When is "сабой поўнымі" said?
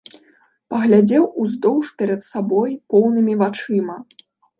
2.31-3.37